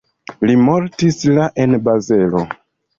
Li 0.49 0.55
mortis 0.69 1.21
la 1.37 1.47
en 1.67 1.81
Bazelo. 1.91 2.47